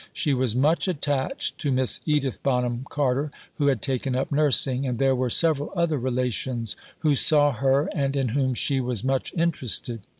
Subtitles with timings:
[0.13, 4.97] She was much attached to Miss Edith Bonham Carter, who had taken up nursing, and
[4.97, 10.01] there were several other relations who saw her and in whom she was much interested.